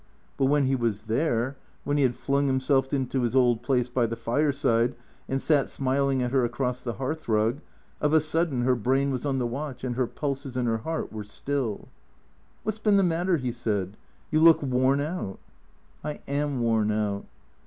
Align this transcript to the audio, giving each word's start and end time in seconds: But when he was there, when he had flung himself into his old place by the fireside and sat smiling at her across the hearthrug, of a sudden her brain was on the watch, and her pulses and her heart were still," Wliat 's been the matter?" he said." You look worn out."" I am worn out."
But 0.35 0.45
when 0.45 0.65
he 0.65 0.73
was 0.75 1.03
there, 1.03 1.57
when 1.83 1.97
he 1.97 2.01
had 2.01 2.15
flung 2.15 2.47
himself 2.47 2.91
into 2.91 3.21
his 3.21 3.35
old 3.35 3.61
place 3.61 3.87
by 3.87 4.07
the 4.07 4.15
fireside 4.15 4.95
and 5.29 5.39
sat 5.39 5.69
smiling 5.69 6.23
at 6.23 6.31
her 6.31 6.43
across 6.43 6.81
the 6.81 6.93
hearthrug, 6.93 7.59
of 8.01 8.11
a 8.11 8.19
sudden 8.19 8.63
her 8.63 8.73
brain 8.73 9.11
was 9.11 9.27
on 9.27 9.37
the 9.37 9.45
watch, 9.45 9.83
and 9.83 9.95
her 9.97 10.07
pulses 10.07 10.57
and 10.57 10.67
her 10.67 10.79
heart 10.79 11.13
were 11.13 11.23
still," 11.23 11.87
Wliat 12.65 12.73
's 12.73 12.79
been 12.79 12.97
the 12.97 13.03
matter?" 13.03 13.37
he 13.37 13.51
said." 13.51 13.95
You 14.31 14.39
look 14.39 14.63
worn 14.63 15.01
out."" 15.01 15.37
I 16.03 16.19
am 16.27 16.61
worn 16.61 16.89
out." 16.89 17.25